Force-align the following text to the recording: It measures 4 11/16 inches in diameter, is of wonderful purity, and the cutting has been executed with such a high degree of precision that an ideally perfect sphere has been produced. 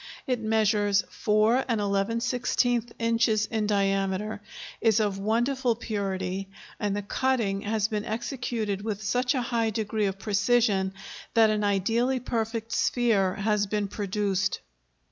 It 0.25 0.39
measures 0.39 1.03
4 1.11 1.63
11/16 1.69 2.89
inches 2.97 3.45
in 3.45 3.67
diameter, 3.67 4.41
is 4.81 4.99
of 4.99 5.19
wonderful 5.19 5.75
purity, 5.75 6.49
and 6.79 6.95
the 6.97 7.03
cutting 7.03 7.61
has 7.61 7.87
been 7.87 8.03
executed 8.03 8.81
with 8.81 9.03
such 9.03 9.35
a 9.35 9.43
high 9.43 9.69
degree 9.69 10.07
of 10.07 10.17
precision 10.17 10.95
that 11.35 11.51
an 11.51 11.63
ideally 11.63 12.19
perfect 12.19 12.71
sphere 12.71 13.35
has 13.35 13.67
been 13.67 13.87
produced. 13.87 14.61